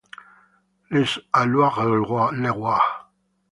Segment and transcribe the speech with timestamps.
[0.89, 2.79] Les Alluets-le-Roi